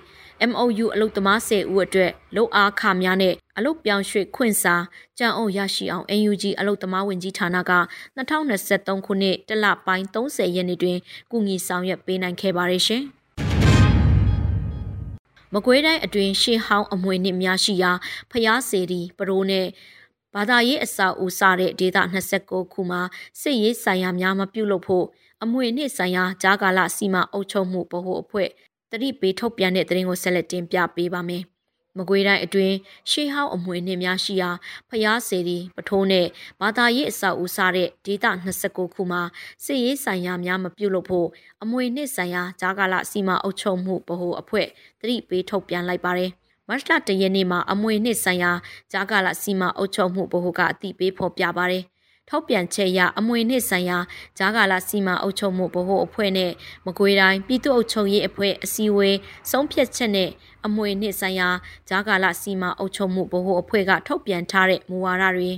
[0.50, 4.76] MOU အလုပ်သမား10ဦးအတွက်လုံအားခများနဲ့အလုပ်ပြောင်းရွှေ့ခွင့်စာ
[5.18, 7.74] ကြံ့အုပ်ရရှိအောင် NUG အလုပ်သမားဝင်ကြီးဌာနက
[8.18, 10.98] 2023ခုနှစ်တလပိုင်း30ရက်နေ့တွင်
[11.32, 13.04] ကုညီဆောင်ရွက်ပေးနိုင်ခဲ့ပါတယ်ရှင်။
[15.54, 17.92] မကွေးတိုင်းအတွင်းရှေးဟောင်းအမွေနှစ်များရှိရာ
[18.32, 19.68] ဖျားစေတီပရိုးနဲ့
[20.36, 21.98] ဘာသာရေးအစာအုပ်စတဲ့ဒေသ
[22.36, 23.02] 29ခုမှာ
[23.42, 25.06] စစ်ရေးဆိုင်ရာများမပြုလုပ်ဖို့
[25.44, 28.50] အမွေနှစ်ဆိုင်ရာဂျာကာလစီမံအုပ်ချုပ်မှုဗဟိုအဖွဲ့
[28.92, 31.44] တတိပေးထုတ်ပြန်တဲ့သတင်းကိုဆက်လက်တင်ပြပေးပါမယ်။
[31.98, 32.76] မကွေးတိုင်းအတွင်း
[33.12, 34.50] ရှေးဟောင်းအမွေနှစ်များရှိရာ
[34.90, 36.28] ဖျားစေတီပထိုးနဲ့
[36.62, 38.26] ဘာသာရေးအဆောက်အဦစတဲ့ဒေသ
[38.62, 39.22] 29ခုမှာ
[39.66, 41.28] စစ်ရေးဆိုင်ရာများမပြုတ်လို့ဖို့
[41.64, 44.68] အမွေနှစ်ဆိုင်ရာဂျာကာလစီမံအုပ်ချုပ်မှုဗဟိုအဖွဲ့
[45.02, 46.32] တတိပေးထုတ်ပြန်လိုက်ပါတယ်။
[46.70, 48.52] မတ်လတရက်နေ့မှာအမွေနှစ်ဆိုင်ရာ
[48.92, 51.84] ဂျာကာလစီမံအုပ်ချုပ်မှုဗဟိုကအတိပေးဖော်ပြပါတယ်။
[52.30, 53.98] ထုတ်ပြန်ချက်အရအမွေနှစ်ဆိုင်ရာ
[54.38, 56.52] ဂျာကာလာစီမံအုပ်ချုပ်မှုဗဟိုအဖွဲ့နဲ့
[56.86, 59.18] မကွေးတိုင်းပြည်သူ့အုပ်ချုပ်ရေးအဖွဲ့အစည်းအဝေး
[59.52, 60.30] ဆုံးဖြတ်ချက်နဲ့
[60.66, 61.50] အမွေနှစ်ဆိုင်ရာ
[61.90, 65.52] ဂျာကာလာစီမံအုပ်ချုပ်မှုဗဟိုအဖွဲ့ကထုတ်ပြန်ထားတဲ့မူဝါဒတွေ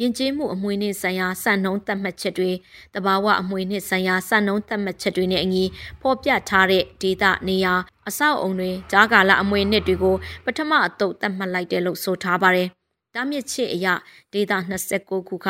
[0.00, 2.50] ယဉ်ကျေးမှုအမွေနှစ်ဆိုင်ရာစံနှုန်းသတ်မှတ်ချက်တွေ
[2.94, 5.64] တဘာဝအမွေနှစ်ဆိုင်ရာစံနှုန်းသတ်မှတ်ချက်တွေနဲ့အညီ
[6.00, 7.74] ဖော်ပြထားတဲ့ဒေတာနေရာ
[8.10, 12.68] အဆောက်အုံတွေဂျာကာလအမွေနှစ်တွေကိုပထမအတုပ်သတ်မှတ်လိုက်တယ်လို့ဆိုထားပါတယ်
[13.14, 13.86] တားမြစ်ချစ်အရ
[14.32, 15.48] ဒေတာ29ခုက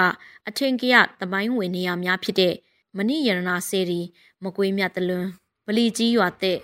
[0.49, 2.55] အထင်ကရသမိုင်းဝင်နေရာများဖြစ်တဲ့
[2.97, 4.01] မဏိရဏစေရီ
[4.45, 5.27] မကွေးမြတ်တလွန်
[5.67, 6.59] ဗလီကြီးရွာတဲ့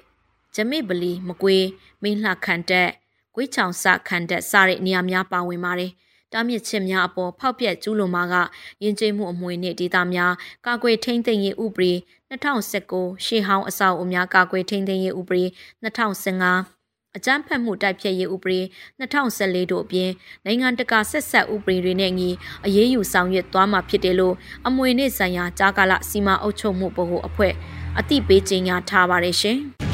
[0.55, 1.67] ဂျမိဗလီမကွေး
[2.03, 2.91] မင်းလှခန်တက်
[3.35, 5.93] ကွေးချောင်စခန်တက်စတဲ့နေရာများပါဝင်ပါတယ်
[6.33, 8.35] တားမြစ်ချစ်များအပေါ်ဖောက်ပြက်ကျူးလွန်မှာက
[8.83, 10.33] ယဉ်ကျေးမှုအမွေနဲ့ဒေတာများ
[10.67, 11.93] ကာကွယ်ထိန်းသိမ်းရေးဥပဒေ
[12.31, 15.45] 2019ရှေးဟောင်းအဆောက်အဦများကာကွယ်ထိန်းသိမ်းရေးဥပဒေ
[15.85, 16.77] 2015
[17.17, 18.61] အကြမ်းဖက်မှုတိုက်ဖျက်ရေးဥပဒေ
[19.01, 20.11] 2014တို့အပြင်
[20.45, 22.29] နိုင်ငံတကာဆက်ဆက်ဥပဒေတွေနဲ့ညီ
[22.67, 24.35] အရေးယူဆောင်ရွက်သွားမှာဖြစ်တယ်လို့
[24.67, 27.53] အမွေနေ့ဆိုင်ရာကြားကာလစီမံအုပ်ချုပ်မှုဗဟိုအဖွဲ့
[27.99, 29.59] အသိပေးကြေညာထားပါတယ်ရှင်။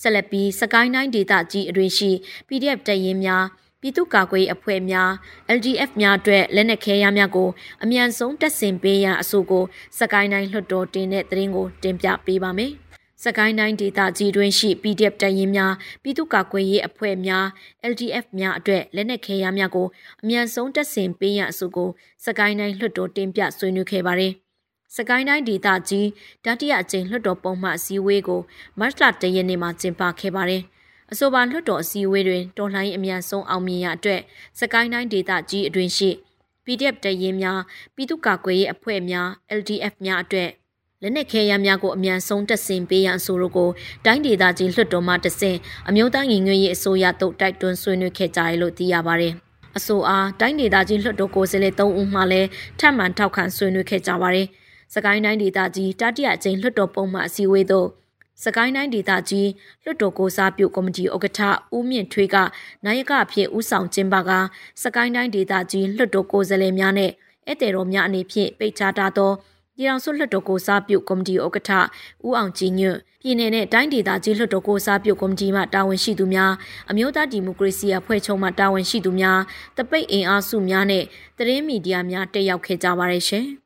[0.00, 2.10] ဆက်လက်ပြီးစကိုင်းတိုင်းဒေသကြီးအတွင်းရှိ
[2.48, 3.44] PDF တပ်ရင်းများ
[3.84, 5.10] ပြည်သူ့ကာကွယ်ရေးအဖွဲ့များ
[5.56, 7.48] LDF များအတွက်လက်နက်ခဲယမ်းများကို
[7.84, 9.64] အမြန်ဆုံးတက်ဆင်ပေးရန်အဆိုကို
[9.98, 12.72] စကိုင်းတိုင်းလွှတ်တော်တင်တဲ့သတင်းကိုတင်ပြပေးပါမယ်။
[13.24, 17.44] စကိုင်းတိုင်းဒေသကြီးတွင်ရှိ PDF တရင်များပြည်သူ့ကာကွယ်ရေးအဖွဲ့များ
[17.92, 19.86] LDF များအတွက်လက်နက်ခဲယမ်းများကို
[20.22, 21.88] အမြန်ဆုံးတက်ဆင်ပေးရန်အဆိုကို
[22.24, 24.32] စကိုင်းတိုင်းလွှတ်တော်တင်ပြဆွေးနွေးခဲ့ပါတယ်။
[24.96, 26.08] စကိုင်းတိုင်းဒေသကြီး
[26.44, 28.40] တတိယအကြိမ်လွှတ်တော်ပုံမှန်အစည်းအဝေးကို
[28.78, 30.64] မတ်လ၁ရက်နေ့မှာကျင်းပခဲ့ပါတယ်။
[31.14, 34.20] အဆိုပါလွှတ်တော်အစည်းအဝေးတွင်တော်လှန်ရေးအမြန်ဆုံးအောင်မြင်ရအတွက်
[34.58, 36.10] စကိုင်းတိုင်းဒေသကြီးအတွင်းရှိ
[36.64, 37.60] PDF တရင်များ
[37.94, 40.50] ပြည်သူ့ကာကွယ်ရေးအဖွဲ့များ LDF များအတွက်
[41.02, 43.70] လက်နက်ခဲယမ်းများကိုအမြန်ဆုံးတက်ဆင်ပေးရန်အဆိုတို့ကို
[44.04, 49.32] တိုင်းဒေသကြီးလွှတ်တော်မှတဆင့်အမျိုးသားညီညွတ်ရေးအစိုးရသို့တိုက်တွန်းဆွေးနွေးခဲ့ကြရလို့သိရပါတယ်။
[49.76, 52.48] အဆိုအားတိုင်းဒေသကြီးလွှတ်တော်ကိုယ်စားလှယ်၃ဦးမှလည်း
[52.78, 54.46] ထပ်မံထောက်ခံဆွေးနွေးခဲ့ကြပါတယ်။
[54.94, 57.88] စကိုင်းတိုင်းဒေသကြီးတတိယအကြိမ်လွှတ်တော်ပုံမှန်အစည်းအဝေးသို့
[58.42, 59.48] စကိုင်းတိုင်းဒေသကြီး
[59.84, 61.40] လွှတ်တော်ကိုစားပြုကော်မတီဥက္ကဋ္ဌ
[61.76, 62.36] ဦးမြင့်ထွေးက
[62.84, 64.30] နိုင်ကအဖြစ်ဦးဆောင်ကျင်းပက
[64.82, 67.10] စကိုင်းတိုင်းဒေသကြီးလွှတ်တော်ကိုယ်စားလှယ်များနဲ့
[67.46, 69.32] ဧည့်သည်တော်များအနေဖြင့်ပိတ်ချထားသော
[69.76, 71.70] ပြည်ထောင်စုလွှတ်တော်ကိုစားပြုကော်မတီဥက္ကဋ္ဌ
[72.26, 76.52] ဦးအောင်ကြည်ညွတ်ပြည်내နဲ့တိုင်းဒေသကြီးလွှတ်တော်ကိုစားပြုကော်မတီမှတာဝန်ရှိသူများ
[76.90, 79.40] အမျိုးသားဒီမိုကရေစီအဖွဲ့ချုပ်မှတာဝန်ရှိသူများ
[79.76, 81.04] တပိတ်အင်အားစုများနဲ့
[81.38, 83.46] သတင်းမီဒီယာများတက်ရောက်ခဲ့ကြပါရရှင်။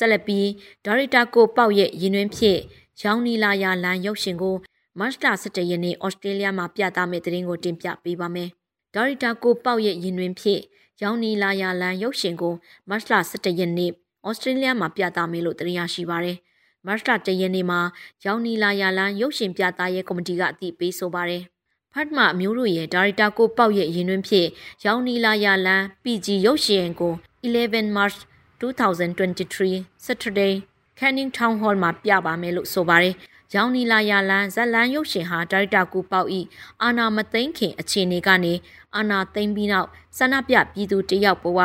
[0.00, 0.48] ဆက်လက်ပြီး
[0.84, 2.60] ဒါရီတာကိုပေါက်ရဲ့ရင်တွင်ဖြင့်
[3.02, 4.56] ရောင်နီလာယာလန်ရုပ်ရှင်ကို
[4.98, 8.48] မတ်လ17ရက်နေ့ဩစတြေးလျမှာပြသမယ့်သတင်းကိုတင်ပြပေးပါမယ်။
[8.94, 10.62] ဒါရီတာကိုပေါက်ရဲ့ရင်တွင်ဖြင့်
[11.02, 12.54] ရောင်နီလာယာလန်ရုပ်ရှင်ကို
[12.88, 13.90] မတ်လ17ရက်နေ့
[14.28, 16.36] ဩစတြေးလျမှာပြသမယ်လို့သတင်းရရှိပါရယ်။
[16.86, 17.80] မတ်လ1ရက်နေ့မှာ
[18.24, 21.42] ရောင်နီလာယာလန်ရုပ်ရှင်ပြသရေးကော်မတီကအတည်ပြုဆိုပါရယ်။
[21.94, 24.48] ဖတ်မအမျိုးတို့ရဲ့ဒါရီတာကိုပေါက်ရဲ့ရင်တွင်ဖြင့်
[24.84, 27.12] ရောင်နီလာယာလန် PG ရုပ်ရှင်ကို
[27.44, 28.18] 11 March
[28.60, 30.54] 2023 Saturday
[30.98, 33.14] Canning Town Hall မှာပြပါမယ်လို့ဆိုပါတယ်။
[33.54, 36.40] ရောင်နီလာယာလန်ဇက်လန်ရုပ်ရှင်ဟာဒါရိုက်တာကူပေါဤ
[36.82, 38.54] အာနာမသိန်းခင်အခြေအနေကနေ
[38.96, 41.60] အာနာသိန်းပြီးနောက်ဆန္ဒပြပြည်သူတယောက်ဘဝ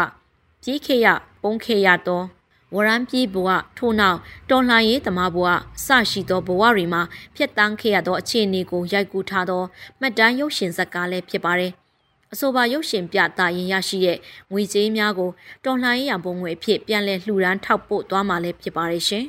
[0.64, 1.08] ပြေးခေရ
[1.42, 2.22] ပုံခေရသော
[2.74, 4.18] ဝရမ်းပြေးဘဝထို့နောက်
[4.50, 5.48] တော်လှန်ရေးသမားဘဝ
[5.86, 7.02] စရှိသောဘဝတွေမှာ
[7.36, 9.64] ဖျက်တမ်းခဲ့ရသောအခြေအနေကိုရိုက်ကူးထားသော
[10.00, 11.74] မှတ်တမ်းရုပ်ရှင်ဇာတ်ကားလည်းဖြစ်ပါတယ်။
[12.36, 14.18] အဆိုပါရုပ်ရှင်ပြသရင်ရရှိတဲ့
[14.52, 15.30] ငွေကြေးများကို
[15.66, 19.26] တော်လှန်ရေးရန်ပုံငွေအဖြစ်ပြန်လည်လှူဒန်းထောက်ပို့သွားမှာလည်းဖြစ်ပါတယ်ရှင်။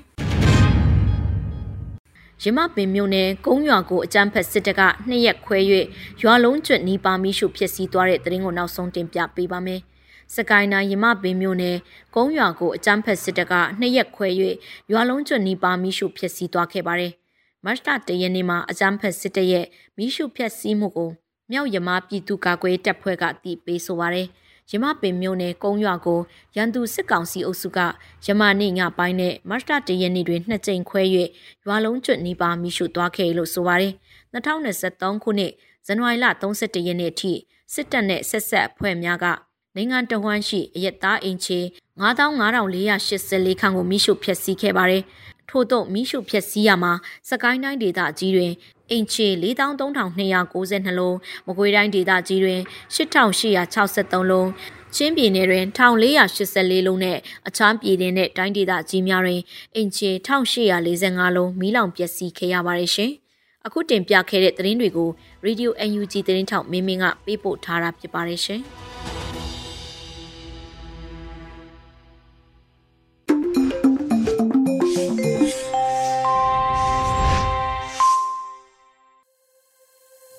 [2.42, 5.58] ရမပင်မြို့နယ်ကုန်းရွာကိုအကြမ်းဖက်စစ်တပ်ကနှစ်ရက်ခွဲ၍
[6.22, 9.80] ရွာလုံးကျွတ်နီးပါမိရှုဖြစ်စည်းသွားတဲ့တရင်ကိုနောက်ဆုံးတင်ပြပေးပါမယ်။
[10.34, 11.76] စကိုင်းတိုင်းရမပင်မြို့နယ်
[12.14, 14.28] ကုန်းရွာကိုအကြမ်းဖက်စစ်တပ်ကနှစ်ရက်ခွဲ၍
[14.92, 17.12] ရွာလုံးကျွတ်နီးပါမိရှုဖြစ်စည်းသွားခဲ့ပါတယ်။
[17.64, 19.66] မတ်လတရက်နေ့မှာအကြမ်းဖက်စစ်တပ်ရဲ့
[19.96, 21.12] မိရှုဖြစ်စည်းမှုကို
[21.50, 24.28] မြောက်ရမပြည်သူ့ကာကွယ်တပ်ဖွဲ့ကတည်ပေးဆိုပါရယ်
[24.70, 26.20] ရမပင်မြို့နယ်ကုန်းရွာကို
[26.56, 27.78] ရန်သူစစ်ကောင်စီအုပ်စုက
[28.26, 31.02] ရမနေ့ညပိုင်းနဲ့မတ်လတရက်နေ့တွင်နှစ်ကြိမ်ခွဲ၍
[31.66, 33.94] ရွာလုံးကျွတ်နီးပါမိရှုသွားခဲ့လို့ဆိုပါရယ်
[34.32, 35.52] 2023ခုနှစ်
[35.86, 37.32] ဇန်နဝါရီလ31ရက်နေ့အထိ
[37.74, 39.26] စစ်တပ်နဲ့ဆက်ဆက်အဖွဲ့များက
[39.74, 41.60] နိုင်ငံတော်ဝန်ရှိအရက်သားအင်ချေ
[42.00, 45.02] 95,484ခန်းကိုမိရှုဖျက်ဆီးခဲ့ပါတယ်။
[45.50, 46.92] ထို့သောမိရှုဖျက်ဆီးရမှာ
[47.28, 48.52] စကိုင်းတိုင်းဒေသကြီးတွင်
[48.90, 52.60] အိမ်ချေ43,292လုံးမကွေးတိုင်းဒေသကြီးတွင်
[52.94, 54.50] 8,863လုံး
[54.94, 57.18] ချင်းပြည်နယ်တွင်1484လုံးနဲ့
[57.48, 59.40] အခြားပြည်နယ်နဲ့တိုင်းဒေသကြီးများတွင်
[59.76, 63.12] အင်ချေ1845လုံးမီးလောင်ပျက်စီးခဲ့ရပါတယ်ရှင်။
[63.66, 65.10] အခုတင်ပြခဲ့တဲ့သတင်းတွေကို
[65.46, 68.62] Radio UNG သတင်းထောက်မင်းမင်းကပေးပို့ထားတာဖြစ်ပါတယ်ရှင်။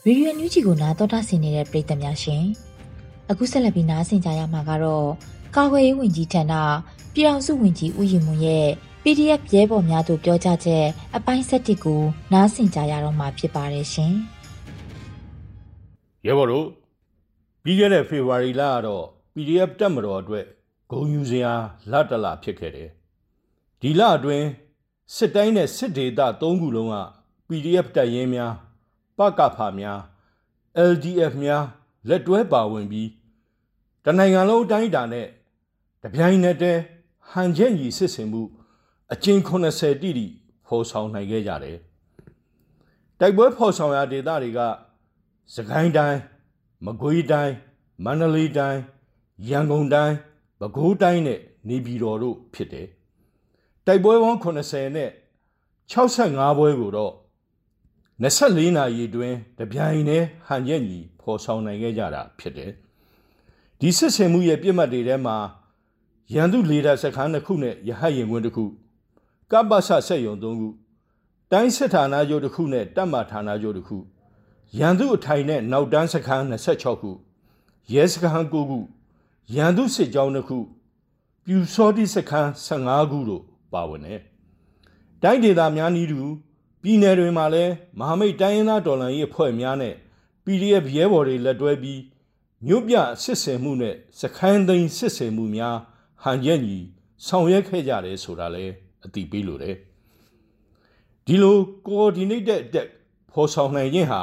[0.10, 2.43] ဗီဒီယိုညူးချီကိုနားတော်တာဆင်နေတဲ့ပရိသတ်များရှင်
[3.30, 5.08] အခုဆက်လက်ပြီးနားဆင်ကြရမှာကတော့
[5.56, 6.54] ကာကွယ်ရေးဝန်ကြီးဌာန
[7.13, 8.67] ပြည်ထောင်စုဝန်ကြီးဦးရင်မွန်ရဲ့
[9.04, 12.02] PDF ရဲဘော်များတို့ပြောကြားချက်အပိုင်းဆက်တစ်ကို
[12.34, 14.13] နားဆင်ကြရတော့မှာဖြစ်ပါတယ်ရှင်
[16.26, 16.67] ရဲဘော်တို့
[17.63, 20.46] ပြီးခဲ့တဲ့ဖေဖော်ဝါရီလကတော့ PDF တက်မတော်အတွက်
[20.91, 21.54] ဂုံယူစရာ
[21.91, 22.89] လတလဖြစ်ခဲ့တယ်
[23.82, 24.48] ဒီလအတွင်း
[25.15, 26.96] စစ်တိုင်းနဲ့စစ်ဒေသ၃ခုလုံးက
[27.48, 28.54] PDF တပ်ရင်းများ
[29.18, 30.00] ပကဖာများ
[30.92, 31.64] LDF များ
[32.10, 33.10] လက်တွဲပါဝင်ပြီး
[34.04, 35.28] တနိုင်ငံလုံးအတိုင်းအတာနဲ့
[36.04, 36.82] တပြိုင်နက်တည်း
[37.30, 38.42] ဟန်ချက်ညီစစ်ဆင်မှု
[39.14, 40.28] အကျဉ်80တိတိ
[40.66, 41.78] ဖော်ဆောင်နိုင်ခဲ့ကြတယ်။
[43.20, 44.60] တိုက်ပွဲဖော်ဆောင်ရာဒေသတွေက
[45.56, 46.20] စကိုင်းတိုင်း
[46.86, 47.54] မကွေးတိုင်း
[48.06, 48.82] မန္တလေးတိုင်း
[49.50, 50.16] ရန်ကုန်တိုင်း
[50.60, 52.88] ပဲခူးတိုင်းနဲ့နေပြည်တော်တို့ဖြစ်တယ်။
[53.86, 55.10] တိုက်ပွဲပေါင်း80နဲ့
[55.92, 57.14] 65ပွဲကိုတော့
[58.22, 62.72] 24နာရီတွင်တပြိုင်တည်းဟန်ရက်ညီဖော်ဆောင်နိုင်ခဲ့ကြတာဖြစ်တယ်။
[63.80, 65.38] ဒီစစ်ဆင်မှုရဲ့ပြစ်မှတ်တွေထဲမှာ
[66.34, 68.66] ရန်သူလေဒါစခန်းတစ်ခုနဲ့ရဟတ်ရင်ကွင်းတစ်ခု
[69.52, 70.70] ကပ္ပဆဆက်ယုံသုံးခု
[71.52, 73.98] တိုင်းစစ်ဌာနချုပ်တစ်ခုနဲ့တပ်မဌာနချုပ်တစ်ခု
[74.80, 77.12] ရန်သူအထိုင်နဲ့နောက်တန်းစခန်း26ခု
[77.94, 78.80] ရဲစခန်း9ခု
[79.56, 80.58] ရန်သူစစ်ကြောင်း2ခု
[81.46, 84.22] ပြူစောတိစခန်း15ခုတို့ပါဝင်တယ်။
[85.24, 86.20] တိုင်းဒေသများနည်းတူ
[86.88, 89.95] ပြည်နယ်တွေမှာလည်းမဟာမိတ်တိုင်းရင်းသားတော်လှန်ရေးအဖွဲ့များနဲ့
[90.45, 92.02] PDF ရဲဘော်တွေလက်တွဲပြီး
[92.65, 95.78] မြို့ပြစစ်ဆင်မှုနဲ့စခန်းသိမ်းစစ်ဆင်မှုများ
[96.23, 96.78] ဟန်ချက်ညီ
[97.26, 98.73] ဆောင်ရွက်ခဲ့ကြတယ်ဆိုတာလည်း
[99.06, 99.76] အတိပေးလိုတယ်
[101.26, 102.89] ဒီလို coordinated attack
[103.32, 104.21] ဖော်ဆောင်နိုင်ခြင်းဟာ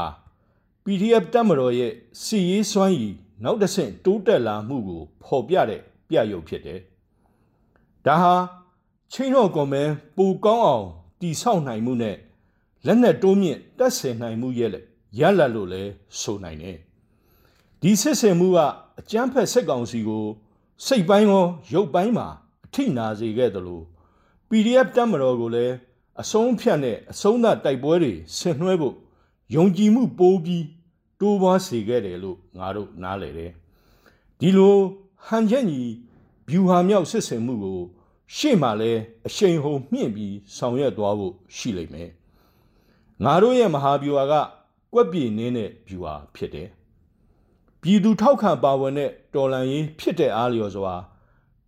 [0.84, 6.80] PDF တပ်မတော်ရဲ့စီရေးစွမ်းရည်နောက်တစ်ဆင့်တိုးတက်လာမှုကိုဖော်ပြတဲ့ပြရုပ်ဖြစ်တယ်
[8.06, 8.34] ဒါဟာ
[9.12, 10.86] ချင်းတော်ကွန်မန်ပူကောင်းအောင်
[11.20, 12.18] တီဆောက်နိုင်မှုနဲ့
[12.86, 14.70] လက်နက်တိုးမြင့်တက်ဆင်နိုင်မှုရဲ့
[15.18, 15.82] ရလတ်လို့လဲ
[16.20, 16.78] ဆိုနိုင်တယ်
[17.80, 18.58] ဒီစစ်ဆင်မှုက
[19.00, 20.26] အကြမ်းဖက်စစ်ကောင်စီကို
[20.86, 22.28] စိတ်ပိုင်းရောရုပ်ပိုင်းမှာ
[22.66, 23.82] အထိနာစေခဲ့သလို
[24.48, 25.74] PDF တပ်မတော်ကိုလည်း
[26.20, 28.94] အဆုံးဖြတ်နဲ့အဆုံးသတ်တိုက်ပွဲတွေဆင်နွှဲဖို့
[29.54, 30.64] ယုံကြည်မှုပိုးပြီး
[31.20, 33.52] တိုးပွားစေခဲ့တယ်လို့ငါတို့နားလည်တယ်
[34.40, 34.76] ဒီလို
[35.26, 35.82] ဟန်ချက်ညီ
[36.50, 37.80] ဗျူဟာမြောက်စစ်ဆင်မှုကို
[38.36, 38.92] ရှေ့မှာလဲ
[39.26, 42.10] အရှိန်ဟုန်မြင့်ပြီးဆောင်ရွက်သွားဖို့ရှိလိမ့်မယ်
[43.22, 44.34] ငါတို့ရဲ့မဟာဗျူဟာက
[44.92, 46.68] ကွက်ပြေနင်းတဲ့ဗျူဟာဖြစ်တယ်
[47.82, 50.94] ပြည်သူထောက်ခံပါဝင်တဲ့တော်လန်ရေးဖြစ်တဲ့အားလျော်စွာ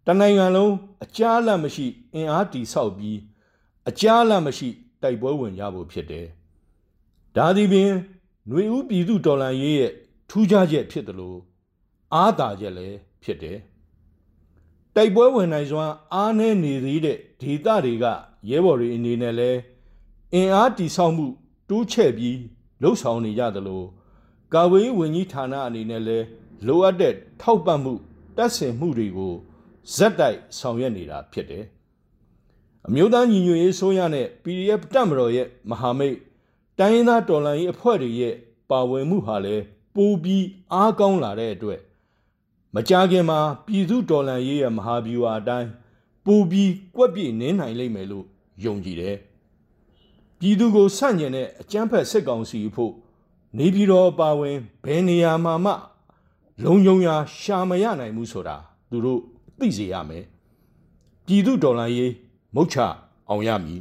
[0.06, 0.72] တနိုင်ငံလုံး
[1.04, 3.18] အကြားလတ်မရှိအင်အားတီဆောက်ပြီး
[3.88, 4.68] အကြားလတ်မရှိ
[5.02, 6.26] တိုက်ပွဲဝင်ကြဖို့ဖြစ်တယ်
[7.36, 7.90] ဒါသည်ပင်
[8.48, 9.92] ຫນွေဦးပြည်သူတော်လန်ရေးရဲ့
[10.30, 11.38] ထူးခြားချက်ဖြစ်တယ်လို့
[12.14, 13.58] အားသာချက်လည်းဖြစ်တယ်
[14.94, 18.04] တိုက်ပွဲဝင်နိုင်စွာအားနည်းနေသေးတဲ့ဒေသတွေက
[18.50, 19.50] ရဲဘော်တွေအနေနဲ့လဲ
[20.34, 21.26] အင်အားတီဆောက်မှု
[21.68, 22.38] တိုးချဲ့ပြီး
[22.82, 23.82] လှုပ်ဆောင်နေကြသလို
[24.52, 26.18] ကာဝေးဝန်ကြီးဌာနအနေနဲ့လဲ
[26.66, 27.94] လိုအပ်တဲ့ထောက်ပံ့မှု
[28.36, 29.34] တက်ဆင်မှုတွေကို
[29.94, 31.64] ဇက်တိုက်ဆောင်ရွက်နေတာဖြစ်တယ်။
[32.86, 36.16] အမျိုးသားညီညွတ်ရေးဆိုရနဲ့ PDF တပ်မတော်ရဲ့မဟာမိတ်
[36.78, 38.34] တိုင်းရင်းသားတော်လှန်ရေးအဖွဲ့တွေရဲ့
[38.70, 41.80] ပါဝင်မှုဟာလည်းပိုပြီးအားကောင်းလာတဲ့အတွက်
[42.74, 45.68] မကြာခင်မှာပြည်သူတော်လှန်ရေးရဲ့မဟာဗျူဟာအတိုင်း
[46.26, 48.24] ပိုပြီးကွက်ပြည့်နင်းနိုင်လိမ့်မယ်လို့
[48.64, 49.16] ယုံကြည်တယ်။
[50.40, 52.92] ပြည်သူကိုဆန့်ကျင်တဲ့အကြမ်းဖက်စစ်ကောင်စီဖို့
[53.58, 55.72] နေပြည်တော်ပါဝင်ဘယ်နေရာမှာမှ
[56.64, 58.56] လုံုံရာရှာမရနိုင်ဘူးဆိုတာ
[58.90, 59.20] သူတို့
[59.58, 60.24] သိစေရမယ်
[61.26, 62.12] ပြည်သူဒေါ်လာရေး
[62.54, 62.76] မုတ်ချ
[63.28, 63.80] အောင်ရမည်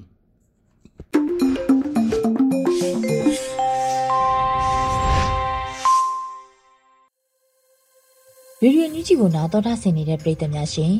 [8.61, 10.93] ရေဒီယိုညူဂျီကိုနားတော်တာဆင်နေတဲ့ပရိသတ်များရှင်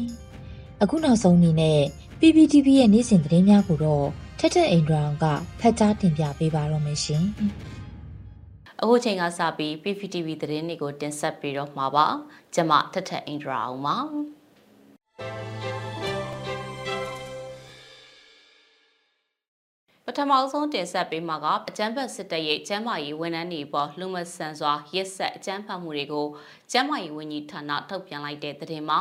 [0.81, 1.79] အခုနောက်ဆုံးအနေနဲ့
[2.19, 4.05] PPTV ရဲ့နေ့စဉ်သတင်းများကိုတော့
[4.39, 5.25] ထက်ထက်အိန္ဒြာအောင်က
[5.59, 7.23] ဖတ်ကြားတင်ပြပေးပါတော့မယ်ရှင်
[8.81, 12.05] အခုချိန်ကစပြီး PPTV သတင်းတွေကိုတင်ဆက်ပြီးတော့မှာပါ
[12.53, 13.97] ကျွန်မထက်ထက်အိန္ဒြာအောင်ပါ
[20.05, 26.27] ပထမဆုံးတင်ဆက်ပေးမှာကအကြမ်းဖက်စစ်တပ်ရဲ့ကျန်းမာရေးဝန်ထမ်းတွေပေါ်လူမဆန်စွာရက်ဆက်အကြမ်းဖက်မှုတွေကို
[26.71, 28.99] ကျန်းမာရေးဝန်ကြီးဌာနထုတ်ပြန်လိုက်တဲ့သတင်းမှာ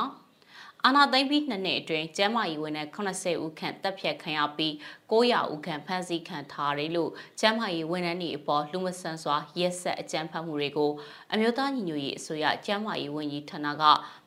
[0.86, 4.72] အာနာသိမ့်ပြီးနှစ်နှစ်အတွင်းကျန်းမာရေးဝန်ထမ်း80ဦးခန့်တပ်ဖြတ်ခံရပြီး
[5.10, 10.92] 900ဦးခန့်ဖမ်းဆီးခံထားတယ်လို့ကျန်းမာရေးဝန်ထမ်းတွေအပေါ်လူမဆန်စွာရက်ဆက်အကြမ်းဖက်မှုတွေကို
[11.32, 13.82] အမျိုးသားညီညွတ်ရေးအစိုးရကျန်းမာရေးဝန်ကြီးဌာနက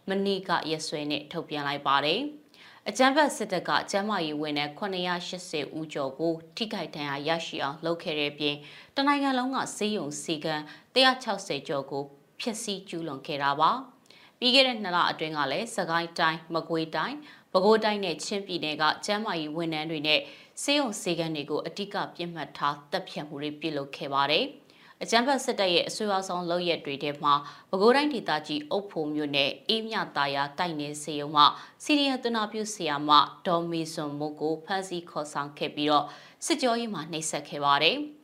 [0.09, 2.19] မနေ့ကရက်စွဲနဲ့ထုတ်ပြန်လိုက်ပါတယ်။
[2.89, 8.55] အကြမ်းဖက်စစ်တပ်ကကျမ်းမာရေးဝန်ထမ်း980ဦးကျော်ကိုထိခိုက်ဒဏ်ရာရရှိအောင်လုပ်ခဲ့တဲ့ပြင်
[8.95, 10.55] တနိုင်ငံလုံးကစေယုံစီကံ
[10.95, 12.03] 160ကျော်ကို
[12.39, 13.96] ဖျက်ဆီးကျူးလွန်ခဲ့တာပါ
[14.39, 17.17] ပြီးခဲ့တဲ့နှစ်လအတွင်းကလည်းစကိုင်းတိုင်းမကွေးတိုင်း
[17.51, 20.19] ပဲခူးတိုင်းနဲ့ချင်းပြည်နယ်ကကျမ်းမာရေးဝန်ထမ်းတွေနဲ့
[20.63, 24.45] စေယုံစီကံတွေကိုအ धिक ပြစ်မှတ်ထားတပ်ဖြတ်မှုတွေပြုလုပ်ခဲ့ပါတယ်။
[25.03, 27.33] အကြမ်းဖက်စစ်တပ်ရဲ့အဆွေအဆောင်လုပ်ရက်တွေထဲမှာ
[27.69, 31.43] ပဲခူးတိုင်းဒေသကြီးအုပ်ဖို့မြို့နယ်အေးမြတာယာတိုက်နေစေုံမှ
[31.83, 33.11] စီရီယန်တနာပြုဆီယာမ
[33.47, 36.05] ဒေါ်မီဆွန်မိုကိုဖမ်းဆီးခေါ်ဆောင်ခဲ့ပြီးတော့
[36.45, 37.97] စစ်ကြောရေးမှာနှိပ်စက်ခဲ့ပါတယ်။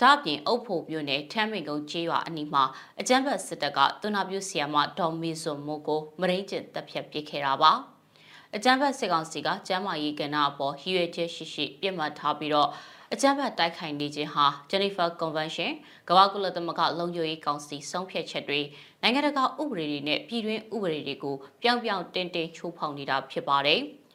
[0.00, 2.64] ဒါ့အပြင်အုပ်ဖို့မြို့နယ်ထမ်းမင်ကုန်းကျေးရွာအနီးမှာ
[3.00, 7.72] အကြမ်းဖက်စစ်တပ်ကတနာပြုဆီယာမဒေါ်မီဆွန်မိုကိုမရင်းကျင်တပ်ဖြတ်ပစ်ခဲ့တာပါ။
[8.56, 12.68] အကြမ်းဖက်စစ်ကောင်စီကကျမ်းမာရေးကဏ္ဍအပေါ်ရည်ရွယ်ချက်ရှိရှိပြစ်မှတ်ထားပြီးတော့
[13.12, 15.70] အကြမ်းဖက်တိုက်ခိုက်နေခြင်းဟာ Geneva Convention
[16.08, 18.60] ကမ္ဘာကုလသမဂ္ဂလုံခြုံရေးကောင်စီဆုံးဖြတ်ချက်တွေ
[19.02, 23.80] နိုင်ငံတကာဥပဒေတွေနဲ့ပြည်တွင်းဥပဒေတွေကိုပြောင်းပြောင်းတင်းတင်းချိုးဖောက်နေတာဖြစ်ပါတယ်။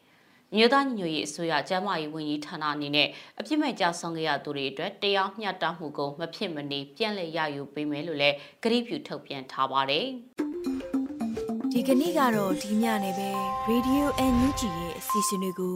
[0.55, 3.07] မြို့သားညွေရေးအစိုးရကျန်းမာရေးဝန်ကြီးဌာနအနေနဲ့
[3.39, 10.07] အပြစ်မဲ့ကြဆောင်ခဲ့ရသူတွေအတွက်တရားမျှတမှုကိုမဖြစ်မနေပြန်လည်ရယူပေးမယ်လို့လည်းကတိပြုထုတ်ပြန်ထားပါတယ်။
[11.71, 13.29] ဒီကနေ့ကတော့ဒီညနေပဲ
[13.69, 15.75] Radio NUG ရဲ့အစီအစဉ်လေးကို